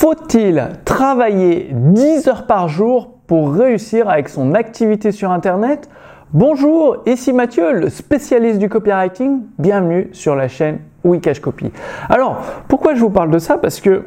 Faut-il 0.00 0.66
travailler 0.86 1.68
10 1.72 2.26
heures 2.28 2.46
par 2.46 2.68
jour 2.68 3.18
pour 3.26 3.52
réussir 3.52 4.08
avec 4.08 4.30
son 4.30 4.54
activité 4.54 5.12
sur 5.12 5.30
Internet? 5.30 5.90
Bonjour, 6.32 7.02
ici 7.04 7.34
Mathieu, 7.34 7.74
le 7.74 7.90
spécialiste 7.90 8.58
du 8.58 8.70
copywriting. 8.70 9.42
Bienvenue 9.58 10.08
sur 10.12 10.34
la 10.36 10.48
chaîne 10.48 10.78
Wikash 11.04 11.40
Copy. 11.40 11.70
Alors, 12.08 12.38
pourquoi 12.66 12.94
je 12.94 13.00
vous 13.00 13.10
parle 13.10 13.30
de 13.30 13.38
ça? 13.38 13.58
Parce 13.58 13.78
que 13.78 14.06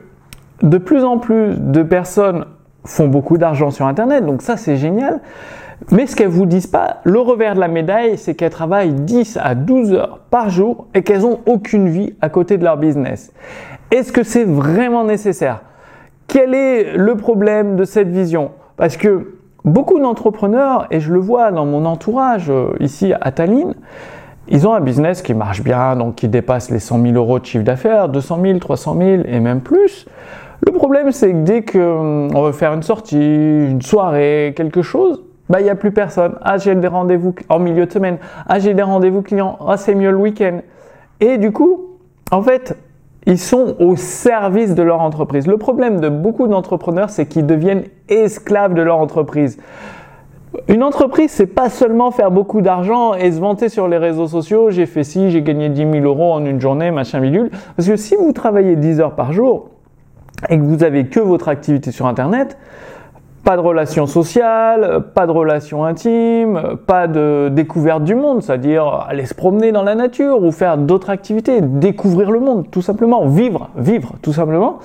de 0.63 0.79
plus 0.79 1.03
en 1.03 1.19
plus 1.19 1.57
de 1.59 1.83
personnes 1.83 2.45
font 2.83 3.07
beaucoup 3.07 3.37
d'argent 3.37 3.69
sur 3.69 3.85
Internet, 3.85 4.25
donc 4.25 4.41
ça 4.41 4.57
c'est 4.57 4.77
génial. 4.77 5.21
Mais 5.91 6.07
ce 6.07 6.15
qu'elles 6.15 6.27
vous 6.27 6.47
disent 6.47 6.65
pas, 6.65 7.01
le 7.03 7.19
revers 7.19 7.53
de 7.53 7.59
la 7.59 7.67
médaille, 7.67 8.17
c'est 8.17 8.33
qu'elles 8.33 8.49
travaillent 8.49 8.93
10 8.93 9.37
à 9.39 9.53
12 9.53 9.93
heures 9.93 10.21
par 10.31 10.49
jour 10.49 10.87
et 10.95 11.03
qu'elles 11.03 11.21
n'ont 11.21 11.41
aucune 11.45 11.87
vie 11.87 12.15
à 12.19 12.29
côté 12.29 12.57
de 12.57 12.63
leur 12.63 12.77
business. 12.77 13.31
Est-ce 13.91 14.11
que 14.11 14.23
c'est 14.23 14.43
vraiment 14.43 15.03
nécessaire? 15.03 15.61
Quel 16.33 16.55
est 16.55 16.97
le 16.97 17.15
problème 17.15 17.75
de 17.75 17.85
cette 17.85 18.07
vision? 18.07 18.49
Parce 18.75 18.97
que 18.97 19.35
beaucoup 19.63 19.99
d'entrepreneurs, 19.99 20.87
et 20.89 20.99
je 20.99 21.13
le 21.13 21.19
vois 21.19 21.51
dans 21.51 21.67
mon 21.67 21.85
entourage 21.85 22.49
euh, 22.49 22.73
ici 22.79 23.13
à 23.21 23.31
Tallinn, 23.31 23.75
ils 24.47 24.67
ont 24.67 24.73
un 24.73 24.79
business 24.81 25.21
qui 25.21 25.35
marche 25.35 25.61
bien, 25.61 25.95
donc 25.95 26.15
qui 26.15 26.27
dépasse 26.27 26.71
les 26.71 26.79
100 26.79 27.03
000 27.03 27.13
euros 27.13 27.37
de 27.37 27.45
chiffre 27.45 27.63
d'affaires, 27.63 28.09
200 28.09 28.39
000, 28.41 28.57
300 28.57 28.97
000 28.97 29.09
et 29.27 29.39
même 29.39 29.61
plus. 29.61 30.07
Le 30.65 30.71
problème, 30.71 31.11
c'est 31.11 31.31
que 31.31 31.43
dès 31.43 31.61
qu'on 31.63 32.41
veut 32.41 32.51
faire 32.51 32.73
une 32.73 32.81
sortie, 32.81 33.15
une 33.69 33.83
soirée, 33.83 34.55
quelque 34.57 34.81
chose, 34.81 35.23
bah, 35.49 35.61
il 35.61 35.65
n'y 35.65 35.69
a 35.69 35.75
plus 35.75 35.91
personne. 35.91 36.33
Ah, 36.41 36.57
j'ai 36.57 36.73
des 36.73 36.87
rendez-vous 36.87 37.35
en 37.47 37.59
milieu 37.59 37.85
de 37.85 37.91
semaine. 37.91 38.17
Ah, 38.47 38.57
j'ai 38.57 38.73
des 38.73 38.81
rendez-vous 38.81 39.21
clients. 39.21 39.59
Ah, 39.67 39.77
c'est 39.77 39.93
mieux 39.93 40.09
le 40.09 40.17
week-end. 40.17 40.61
Et 41.19 41.37
du 41.37 41.51
coup, 41.51 41.89
en 42.31 42.41
fait, 42.41 42.75
ils 43.25 43.39
sont 43.39 43.75
au 43.79 43.95
service 43.95 44.75
de 44.75 44.83
leur 44.83 45.01
entreprise. 45.01 45.47
Le 45.47 45.57
problème 45.57 45.99
de 45.99 46.09
beaucoup 46.09 46.47
d'entrepreneurs, 46.47 47.09
c'est 47.09 47.25
qu'ils 47.25 47.45
deviennent 47.45 47.85
esclaves 48.09 48.73
de 48.73 48.81
leur 48.81 48.97
entreprise. 48.97 49.57
Une 50.67 50.83
entreprise, 50.83 51.31
c'est 51.31 51.47
pas 51.47 51.69
seulement 51.69 52.11
faire 52.11 52.29
beaucoup 52.29 52.61
d'argent 52.61 53.15
et 53.15 53.31
se 53.31 53.39
vanter 53.39 53.69
sur 53.69 53.87
les 53.87 53.97
réseaux 53.97 54.27
sociaux, 54.27 54.69
j'ai 54.69 54.85
fait 54.85 55.03
ci, 55.03 55.31
j'ai 55.31 55.41
gagné 55.41 55.69
10 55.69 55.91
000 55.91 56.05
euros 56.05 56.31
en 56.31 56.45
une 56.45 56.61
journée, 56.61 56.91
machin 56.91 57.19
bidule. 57.21 57.49
Parce 57.75 57.87
que 57.87 57.95
si 57.95 58.15
vous 58.15 58.31
travaillez 58.33 58.75
10 58.75 58.99
heures 58.99 59.15
par 59.15 59.33
jour 59.33 59.69
et 60.49 60.57
que 60.57 60.63
vous 60.63 60.83
avez 60.83 61.07
que 61.07 61.19
votre 61.19 61.47
activité 61.47 61.91
sur 61.91 62.05
Internet, 62.05 62.57
pas 63.43 63.57
de 63.57 63.61
relations 63.61 64.07
sociales, 64.07 65.03
pas 65.13 65.27
de 65.27 65.31
relations 65.31 65.83
intimes, 65.83 66.77
pas 66.87 67.07
de 67.07 67.49
découverte 67.51 68.03
du 68.03 68.15
monde, 68.15 68.41
c'est-à-dire 68.41 69.05
aller 69.07 69.25
se 69.25 69.33
promener 69.33 69.71
dans 69.71 69.83
la 69.83 69.95
nature 69.95 70.41
ou 70.41 70.51
faire 70.51 70.77
d'autres 70.77 71.09
activités, 71.09 71.59
découvrir 71.61 72.31
le 72.31 72.39
monde, 72.39 72.71
tout 72.71 72.81
simplement, 72.81 73.25
vivre, 73.27 73.69
vivre, 73.75 74.13
tout 74.21 74.33
simplement, 74.33 74.79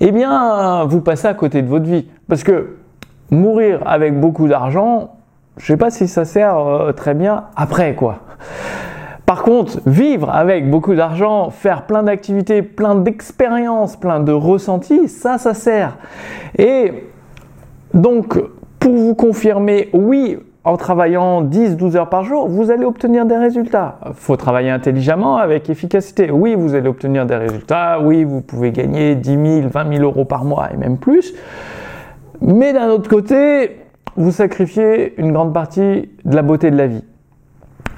eh 0.00 0.10
bien, 0.10 0.84
vous 0.84 1.00
passez 1.00 1.28
à 1.28 1.34
côté 1.34 1.62
de 1.62 1.68
votre 1.68 1.86
vie. 1.86 2.06
Parce 2.28 2.42
que 2.42 2.76
mourir 3.30 3.80
avec 3.86 4.18
beaucoup 4.18 4.48
d'argent, 4.48 5.12
je 5.56 5.66
sais 5.66 5.76
pas 5.76 5.90
si 5.90 6.08
ça 6.08 6.24
sert 6.24 6.58
euh, 6.58 6.92
très 6.92 7.14
bien 7.14 7.44
après, 7.56 7.94
quoi. 7.94 8.18
Par 9.24 9.42
contre, 9.42 9.80
vivre 9.86 10.30
avec 10.30 10.70
beaucoup 10.70 10.94
d'argent, 10.94 11.50
faire 11.50 11.82
plein 11.82 12.04
d'activités, 12.04 12.62
plein 12.62 12.94
d'expériences, 12.94 13.96
plein 13.96 14.20
de 14.20 14.32
ressentis, 14.32 15.08
ça, 15.08 15.38
ça 15.38 15.52
sert. 15.52 15.96
Et 16.58 16.92
donc, 17.96 18.38
pour 18.78 18.92
vous 18.92 19.14
confirmer, 19.14 19.88
oui, 19.92 20.38
en 20.64 20.76
travaillant 20.76 21.42
10-12 21.42 21.96
heures 21.96 22.08
par 22.08 22.24
jour, 22.24 22.46
vous 22.48 22.70
allez 22.70 22.84
obtenir 22.84 23.24
des 23.24 23.36
résultats. 23.36 23.98
Il 24.06 24.12
faut 24.14 24.36
travailler 24.36 24.70
intelligemment 24.70 25.38
avec 25.38 25.70
efficacité. 25.70 26.30
Oui, 26.30 26.54
vous 26.56 26.74
allez 26.74 26.88
obtenir 26.88 27.24
des 27.24 27.36
résultats. 27.36 28.00
Oui, 28.02 28.24
vous 28.24 28.42
pouvez 28.42 28.72
gagner 28.72 29.14
10 29.14 29.60
000, 29.60 29.68
20 29.68 29.96
000 29.96 30.02
euros 30.02 30.24
par 30.24 30.44
mois 30.44 30.68
et 30.74 30.76
même 30.76 30.98
plus. 30.98 31.34
Mais 32.42 32.72
d'un 32.72 32.88
autre 32.88 33.08
côté, 33.08 33.78
vous 34.16 34.30
sacrifiez 34.30 35.18
une 35.18 35.32
grande 35.32 35.54
partie 35.54 36.10
de 36.24 36.34
la 36.36 36.42
beauté 36.42 36.70
de 36.70 36.76
la 36.76 36.88
vie. 36.88 37.04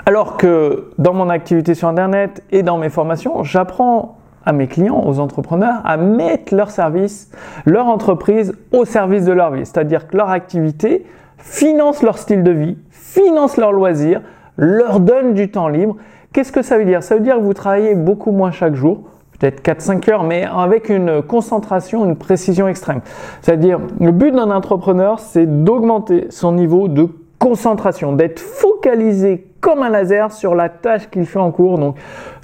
Alors 0.06 0.36
que 0.36 0.90
dans 0.98 1.14
mon 1.14 1.30
activité 1.30 1.74
sur 1.74 1.88
Internet 1.88 2.44
et 2.50 2.62
dans 2.62 2.78
mes 2.78 2.88
formations, 2.88 3.42
j'apprends 3.42 4.17
à 4.48 4.52
mes 4.52 4.66
clients, 4.66 5.04
aux 5.06 5.20
entrepreneurs, 5.20 5.82
à 5.84 5.98
mettre 5.98 6.54
leur 6.54 6.70
service, 6.70 7.30
leur 7.66 7.86
entreprise 7.86 8.54
au 8.72 8.86
service 8.86 9.26
de 9.26 9.32
leur 9.32 9.50
vie. 9.50 9.66
C'est-à-dire 9.66 10.08
que 10.08 10.16
leur 10.16 10.30
activité 10.30 11.04
finance 11.36 12.02
leur 12.02 12.16
style 12.16 12.42
de 12.42 12.50
vie, 12.50 12.78
finance 12.90 13.58
leurs 13.58 13.72
loisirs, 13.72 14.22
leur 14.56 15.00
donne 15.00 15.34
du 15.34 15.50
temps 15.50 15.68
libre. 15.68 15.96
Qu'est-ce 16.32 16.50
que 16.50 16.62
ça 16.62 16.78
veut 16.78 16.86
dire? 16.86 17.02
Ça 17.02 17.14
veut 17.14 17.20
dire 17.20 17.36
que 17.36 17.42
vous 17.42 17.52
travaillez 17.52 17.94
beaucoup 17.94 18.30
moins 18.30 18.50
chaque 18.50 18.74
jour, 18.74 19.02
peut-être 19.38 19.62
4-5 19.62 20.10
heures, 20.10 20.24
mais 20.24 20.44
avec 20.44 20.88
une 20.88 21.20
concentration, 21.20 22.06
une 22.06 22.16
précision 22.16 22.68
extrême. 22.68 23.02
C'est-à-dire, 23.42 23.78
le 24.00 24.12
but 24.12 24.32
d'un 24.32 24.50
entrepreneur, 24.50 25.20
c'est 25.20 25.44
d'augmenter 25.44 26.28
son 26.30 26.52
niveau 26.52 26.88
de 26.88 27.10
concentration, 27.38 28.14
d'être 28.14 28.40
focalisé 28.40 29.46
comme 29.60 29.82
un 29.82 29.90
laser 29.90 30.32
sur 30.32 30.54
la 30.54 30.70
tâche 30.70 31.10
qu'il 31.10 31.26
fait 31.26 31.38
en 31.38 31.50
cours. 31.50 31.78
Donc, 31.78 31.96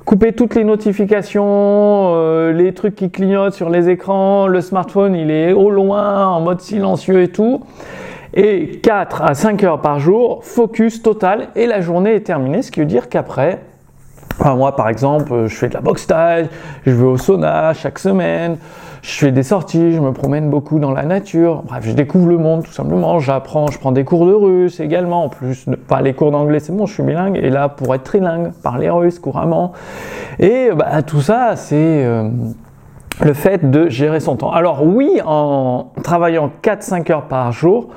couper 0.04 0.32
toutes 0.32 0.54
les 0.54 0.65
notifications, 0.65 1.44
euh, 1.47 2.53
les 2.53 2.75
trucs 2.75 2.94
qui 2.94 3.10
clignotent 3.10 3.54
sur 3.54 3.70
les 3.70 3.88
écrans, 3.88 4.47
le 4.47 4.60
smartphone, 4.60 5.15
il 5.15 5.31
est 5.31 5.53
au 5.53 5.70
loin, 5.70 6.26
en 6.26 6.41
mode 6.41 6.60
silencieux 6.60 7.22
et 7.22 7.28
tout. 7.28 7.60
Et 8.34 8.81
4 8.82 9.22
à 9.22 9.34
5 9.34 9.62
heures 9.62 9.81
par 9.81 10.00
jour, 10.00 10.44
focus 10.44 11.03
total 11.03 11.48
et 11.54 11.66
la 11.66 11.81
journée 11.81 12.15
est 12.15 12.26
terminée, 12.26 12.62
ce 12.62 12.72
qui 12.72 12.81
veut 12.81 12.87
dire 12.87 13.09
qu'après, 13.09 13.60
moi, 14.41 14.77
par 14.77 14.89
exemple, 14.89 15.47
je 15.47 15.55
fais 15.55 15.69
de 15.69 15.75
la 15.75 15.81
boxe 15.81 16.06
taille, 16.06 16.49
je 16.84 16.93
vais 16.93 17.05
au 17.05 17.17
sauna 17.17 17.72
chaque 17.75 17.99
semaine, 17.99 18.56
je 19.03 19.11
fais 19.11 19.33
des 19.33 19.43
sorties, 19.43 19.93
je 19.93 20.00
me 20.00 20.12
promène 20.12 20.49
beaucoup 20.49 20.78
dans 20.78 20.91
la 20.91 21.03
nature. 21.03 21.62
Bref, 21.67 21.84
je 21.87 21.93
découvre 21.93 22.28
le 22.28 22.39
monde 22.39 22.65
tout 22.65 22.72
simplement. 22.72 23.19
J'apprends, 23.19 23.67
je 23.67 23.78
prends 23.78 23.93
des 23.93 24.05
cours 24.05 24.27
de 24.27 24.33
russe 24.33 24.81
également. 24.81 25.25
En 25.25 25.28
plus, 25.28 25.67
pas 25.89 26.00
les 26.00 26.15
cours 26.15 26.31
d'anglais, 26.31 26.59
c'est 26.59 26.75
bon, 26.75 26.87
je 26.87 26.95
suis 26.95 27.03
bilingue. 27.03 27.37
Et 27.37 27.50
là, 27.50 27.69
pour 27.69 27.95
être 27.95 28.05
trilingue, 28.05 28.53
parler 28.62 28.89
russe 28.89 29.19
couramment. 29.19 29.72
Et 30.39 30.71
bah, 30.75 31.03
tout 31.03 31.21
ça, 31.21 31.55
c'est 31.56 31.77
euh, 31.77 32.31
le 33.22 33.34
fait 33.34 33.71
de 33.71 33.89
gérer 33.91 34.21
son 34.21 34.37
temps. 34.37 34.53
Alors 34.53 34.84
oui, 34.84 35.21
en 35.25 35.93
travaillant 36.03 36.51
4-5 36.62 37.12
heures 37.12 37.28
par 37.28 37.53
jour, 37.53 37.89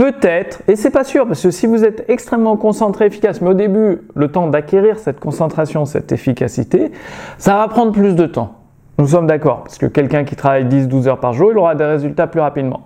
Peut-être, 0.00 0.62
et 0.66 0.76
c'est 0.76 0.88
pas 0.88 1.04
sûr, 1.04 1.26
parce 1.26 1.42
que 1.42 1.50
si 1.50 1.66
vous 1.66 1.84
êtes 1.84 2.08
extrêmement 2.08 2.56
concentré, 2.56 3.04
efficace, 3.04 3.42
mais 3.42 3.50
au 3.50 3.54
début, 3.54 3.98
le 4.14 4.28
temps 4.28 4.46
d'acquérir 4.46 4.98
cette 4.98 5.20
concentration, 5.20 5.84
cette 5.84 6.10
efficacité, 6.10 6.90
ça 7.36 7.56
va 7.56 7.68
prendre 7.68 7.92
plus 7.92 8.14
de 8.14 8.24
temps. 8.24 8.54
Nous 8.96 9.08
sommes 9.08 9.26
d'accord, 9.26 9.62
parce 9.62 9.76
que 9.76 9.84
quelqu'un 9.84 10.24
qui 10.24 10.36
travaille 10.36 10.64
10-12 10.64 11.06
heures 11.06 11.20
par 11.20 11.34
jour, 11.34 11.52
il 11.52 11.58
aura 11.58 11.74
des 11.74 11.84
résultats 11.84 12.26
plus 12.28 12.40
rapidement. 12.40 12.80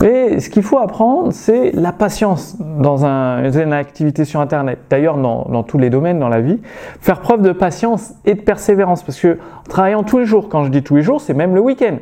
Mais 0.00 0.40
ce 0.40 0.50
qu'il 0.50 0.64
faut 0.64 0.78
apprendre, 0.78 1.32
c'est 1.32 1.70
la 1.70 1.92
patience 1.92 2.56
dans 2.58 3.04
une 3.04 3.72
activité 3.72 4.24
sur 4.24 4.40
Internet. 4.40 4.80
D'ailleurs, 4.90 5.18
dans, 5.18 5.62
tous 5.62 5.78
les 5.78 5.88
domaines 5.88 6.18
dans 6.18 6.28
la 6.28 6.40
vie, 6.40 6.58
faire 7.00 7.20
preuve 7.20 7.42
de 7.42 7.52
patience 7.52 8.12
et 8.24 8.34
de 8.34 8.40
persévérance. 8.40 9.04
Parce 9.04 9.20
que 9.20 9.38
travaillant 9.68 10.02
tous 10.02 10.18
les 10.18 10.26
jours, 10.26 10.48
quand 10.48 10.64
je 10.64 10.70
dis 10.70 10.82
tous 10.82 10.96
les 10.96 11.02
jours, 11.02 11.20
c'est 11.20 11.32
même 11.32 11.54
le 11.54 11.60
week-end 11.60 11.98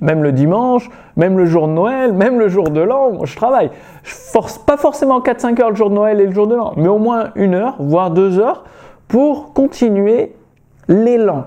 même 0.00 0.22
le 0.22 0.32
dimanche, 0.32 0.88
même 1.16 1.36
le 1.38 1.46
jour 1.46 1.68
de 1.68 1.72
Noël, 1.72 2.12
même 2.12 2.38
le 2.38 2.48
jour 2.48 2.70
de 2.70 2.80
l'an, 2.80 3.24
je 3.24 3.36
travaille. 3.36 3.70
Je 4.02 4.14
force 4.14 4.58
pas 4.58 4.76
forcément 4.76 5.20
4-5 5.20 5.60
heures 5.60 5.70
le 5.70 5.76
jour 5.76 5.90
de 5.90 5.94
Noël 5.94 6.20
et 6.20 6.26
le 6.26 6.32
jour 6.32 6.46
de 6.46 6.54
l'an, 6.54 6.72
mais 6.76 6.88
au 6.88 6.98
moins 6.98 7.30
une 7.36 7.54
heure, 7.54 7.76
voire 7.78 8.10
deux 8.10 8.38
heures, 8.38 8.64
pour 9.08 9.52
continuer 9.52 10.34
l'élan, 10.88 11.44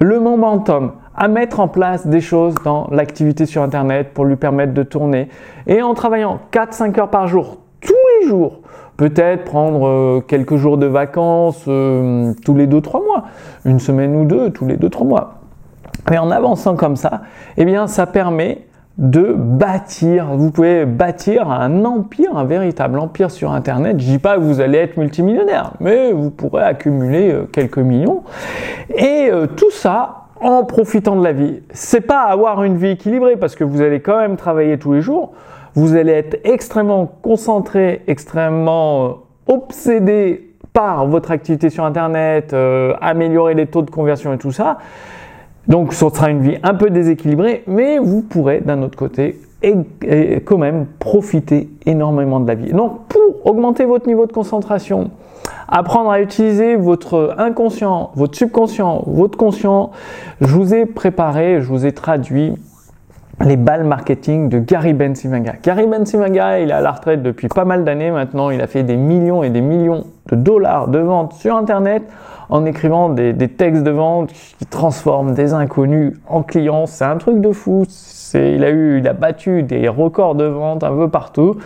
le 0.00 0.20
momentum, 0.20 0.92
à 1.14 1.28
mettre 1.28 1.60
en 1.60 1.68
place 1.68 2.06
des 2.06 2.20
choses 2.20 2.54
dans 2.64 2.88
l'activité 2.90 3.46
sur 3.46 3.62
Internet 3.62 4.12
pour 4.12 4.24
lui 4.24 4.36
permettre 4.36 4.74
de 4.74 4.82
tourner. 4.82 5.28
Et 5.66 5.82
en 5.82 5.94
travaillant 5.94 6.40
4-5 6.52 7.00
heures 7.00 7.10
par 7.10 7.26
jour, 7.26 7.58
tous 7.80 7.94
les 8.20 8.28
jours, 8.28 8.60
peut-être 8.96 9.44
prendre 9.44 9.86
euh, 9.86 10.20
quelques 10.20 10.56
jours 10.56 10.76
de 10.76 10.86
vacances 10.86 11.64
euh, 11.68 12.32
tous 12.44 12.54
les 12.54 12.66
2-3 12.66 13.04
mois, 13.04 13.24
une 13.64 13.80
semaine 13.80 14.14
ou 14.14 14.24
deux 14.24 14.50
tous 14.50 14.66
les 14.66 14.76
2-3 14.76 15.06
mois 15.06 15.34
mais 16.10 16.18
en 16.18 16.30
avançant 16.30 16.76
comme 16.76 16.96
ça, 16.96 17.22
eh 17.56 17.64
bien, 17.64 17.86
ça 17.86 18.06
permet 18.06 18.66
de 18.98 19.34
bâtir, 19.36 20.28
vous 20.34 20.50
pouvez 20.50 20.86
bâtir 20.86 21.50
un 21.50 21.84
empire, 21.84 22.36
un 22.36 22.44
véritable 22.44 22.98
empire 22.98 23.30
sur 23.30 23.52
Internet. 23.52 24.00
Je 24.00 24.06
dis 24.06 24.18
pas 24.18 24.36
que 24.36 24.40
vous 24.40 24.60
allez 24.60 24.78
être 24.78 24.96
multimillionnaire, 24.96 25.72
mais 25.80 26.12
vous 26.12 26.30
pourrez 26.30 26.62
accumuler 26.62 27.30
euh, 27.30 27.44
quelques 27.44 27.78
millions. 27.78 28.22
Et 28.94 29.28
euh, 29.30 29.46
tout 29.46 29.70
ça 29.70 30.28
en 30.40 30.64
profitant 30.64 31.16
de 31.16 31.24
la 31.24 31.32
vie. 31.32 31.60
C'est 31.70 32.00
pas 32.00 32.22
avoir 32.22 32.62
une 32.62 32.76
vie 32.76 32.90
équilibrée 32.90 33.36
parce 33.36 33.54
que 33.54 33.64
vous 33.64 33.82
allez 33.82 34.00
quand 34.00 34.18
même 34.18 34.36
travailler 34.36 34.78
tous 34.78 34.94
les 34.94 35.02
jours. 35.02 35.32
Vous 35.74 35.94
allez 35.94 36.12
être 36.12 36.38
extrêmement 36.44 37.06
concentré, 37.20 38.02
extrêmement 38.06 39.04
euh, 39.04 39.10
obsédé 39.52 40.54
par 40.72 41.06
votre 41.06 41.30
activité 41.30 41.70
sur 41.70 41.84
Internet, 41.84 42.54
améliorer 43.00 43.54
les 43.54 43.64
taux 43.64 43.80
de 43.80 43.90
conversion 43.90 44.34
et 44.34 44.36
tout 44.36 44.52
ça. 44.52 44.76
Donc 45.68 45.92
ce 45.92 46.08
sera 46.08 46.30
une 46.30 46.40
vie 46.40 46.56
un 46.62 46.74
peu 46.74 46.90
déséquilibrée, 46.90 47.64
mais 47.66 47.98
vous 47.98 48.22
pourrez 48.22 48.60
d'un 48.60 48.82
autre 48.82 48.96
côté 48.96 49.40
et, 49.62 49.74
quand 50.44 50.58
même 50.58 50.86
profiter 50.98 51.68
énormément 51.86 52.40
de 52.40 52.46
la 52.46 52.54
vie. 52.54 52.72
Donc 52.72 53.06
pour 53.08 53.46
augmenter 53.46 53.84
votre 53.84 54.06
niveau 54.06 54.26
de 54.26 54.32
concentration, 54.32 55.10
apprendre 55.68 56.10
à 56.10 56.20
utiliser 56.20 56.76
votre 56.76 57.34
inconscient, 57.38 58.10
votre 58.14 58.36
subconscient, 58.36 59.02
votre 59.06 59.36
conscient, 59.36 59.90
je 60.40 60.54
vous 60.54 60.74
ai 60.74 60.86
préparé, 60.86 61.60
je 61.60 61.68
vous 61.68 61.86
ai 61.86 61.92
traduit 61.92 62.54
les 63.44 63.56
balles 63.56 63.84
marketing 63.84 64.48
de 64.48 64.58
Gary 64.58 64.94
Bensimaga. 64.94 65.54
Gary 65.62 65.86
Bensimaga, 65.86 66.58
il 66.58 66.70
est 66.70 66.74
à 66.74 66.80
la 66.80 66.92
retraite 66.92 67.22
depuis 67.22 67.48
pas 67.48 67.64
mal 67.64 67.84
d'années 67.84 68.10
maintenant. 68.10 68.50
Il 68.50 68.60
a 68.60 68.66
fait 68.66 68.82
des 68.82 68.96
millions 68.96 69.42
et 69.42 69.50
des 69.50 69.60
millions 69.60 70.04
de 70.28 70.36
dollars 70.36 70.88
de 70.88 70.98
ventes 70.98 71.34
sur 71.34 71.54
Internet 71.54 72.02
en 72.48 72.64
écrivant 72.64 73.10
des, 73.10 73.34
textes 73.48 73.82
de 73.82 73.90
vente 73.90 74.32
qui 74.32 74.66
transforment 74.66 75.34
des 75.34 75.52
inconnus 75.52 76.14
en 76.28 76.42
clients. 76.42 76.86
C'est 76.86 77.04
un 77.04 77.16
truc 77.16 77.40
de 77.40 77.52
fou. 77.52 77.84
il 78.34 78.64
a 78.64 78.70
eu, 78.70 78.98
il 79.00 79.08
a 79.08 79.12
battu 79.12 79.62
des 79.62 79.88
records 79.88 80.34
de 80.34 80.44
vente 80.44 80.82
un 80.82 80.94
peu 80.94 81.08
partout. 81.08 81.56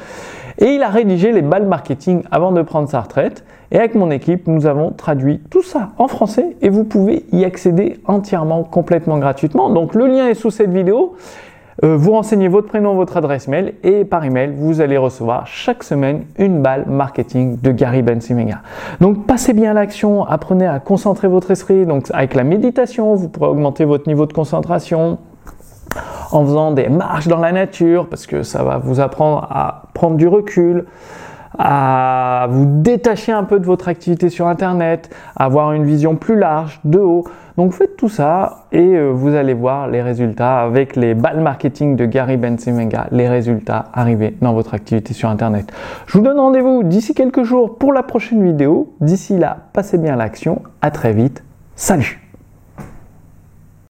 Et 0.59 0.75
il 0.75 0.83
a 0.83 0.89
rédigé 0.89 1.33
les 1.33 1.43
balles 1.43 1.67
marketing 1.67 2.23
avant 2.31 2.53
de 2.53 2.63
prendre 2.63 2.89
sa 2.89 3.01
retraite. 3.01 3.45
Et 3.73 3.79
avec 3.79 3.95
mon 3.95 4.11
équipe, 4.11 4.49
nous 4.49 4.67
avons 4.67 4.91
traduit 4.91 5.41
tout 5.51 5.63
ça 5.63 5.91
en 5.97 6.09
français 6.09 6.57
et 6.61 6.69
vous 6.69 6.85
pouvez 6.85 7.25
y 7.31 7.45
accéder 7.45 8.01
entièrement, 8.05 8.65
complètement 8.65 9.19
gratuitement. 9.19 9.71
Donc 9.71 9.95
le 9.95 10.07
lien 10.07 10.27
est 10.27 10.35
sous 10.35 10.51
cette 10.51 10.73
vidéo. 10.73 11.15
Euh, 11.83 11.97
vous 11.97 12.13
renseignez 12.13 12.49
votre 12.49 12.69
prénom, 12.69 12.95
votre 12.95 13.17
adresse 13.17 13.49
mail 13.49 13.75
et 13.83 14.05
par 14.05 14.25
email, 14.25 14.53
vous 14.55 14.81
allez 14.81 14.99
recevoir 14.99 15.47
chaque 15.47 15.83
semaine 15.83 16.25
une 16.39 16.61
balle 16.61 16.85
marketing 16.87 17.59
de 17.61 17.73
Gary 17.73 18.03
Bensimega. 18.03 18.61
Donc 19.01 19.27
passez 19.27 19.55
bien 19.55 19.73
l'action, 19.73 20.25
apprenez 20.25 20.67
à 20.67 20.79
concentrer 20.79 21.29
votre 21.29 21.51
esprit. 21.51 21.87
Donc 21.87 22.09
avec 22.13 22.35
la 22.35 22.45
méditation, 22.45 23.15
vous 23.15 23.29
pourrez 23.29 23.49
augmenter 23.49 23.85
votre 23.85 24.07
niveau 24.09 24.27
de 24.27 24.33
concentration 24.33 25.19
en 26.31 26.45
faisant 26.45 26.71
des 26.73 26.89
marches 26.89 27.29
dans 27.29 27.39
la 27.39 27.53
nature 27.53 28.09
parce 28.09 28.27
que 28.27 28.43
ça 28.43 28.63
va 28.63 28.79
vous 28.79 29.01
apprendre 29.01 29.47
à 29.51 29.85
prendre 29.95 30.17
du 30.17 30.29
recul, 30.29 30.85
à 31.59 32.47
vous 32.51 32.65
détacher 32.67 33.33
un 33.33 33.45
peu 33.45 33.59
de 33.59 33.67
votre 33.67 33.89
activité 33.89 34.29
sur 34.29 34.47
Internet, 34.47 35.15
avoir 35.37 35.73
une 35.73 35.85
vision 35.85 36.17
plus 36.17 36.37
large, 36.37 36.81
de 36.85 36.99
haut. 36.99 37.25
Donc 37.57 37.73
faites 37.73 37.97
tout 37.97 38.09
ça 38.09 38.65
et 38.73 38.97
euh, 38.97 39.11
vous 39.11 39.35
allez 39.35 39.53
voir 39.53 39.89
les 39.89 40.01
résultats 40.01 40.61
avec 40.61 40.97
les 40.97 41.15
balles 41.15 41.41
marketing 41.41 41.97
de 41.97 42.07
Gary 42.07 42.37
Bensimenga, 42.37 43.09
les 43.11 43.29
résultats 43.29 43.87
arrivés 43.93 44.37
dans 44.41 44.55
votre 44.55 44.73
activité 44.75 45.13
sur 45.13 45.29
Internet. 45.29 45.71
Je 46.07 46.17
vous 46.17 46.25
donne 46.25 46.39
rendez-vous 46.39 46.83
d'ici 46.85 47.13
quelques 47.13 47.43
jours 47.43 47.77
pour 47.77 47.93
la 47.93 48.03
prochaine 48.03 48.43
vidéo. 48.45 48.95
D'ici 49.01 49.37
là, 49.37 49.57
passez 49.73 49.99
bien 49.99 50.17
l'action. 50.17 50.63
À 50.81 50.91
très 50.91 51.13
vite. 51.13 51.45
Salut 51.75 52.30